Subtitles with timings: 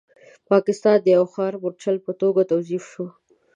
[0.49, 3.05] پاکستان د یو ښکاره مورچل په توګه توظیف شو.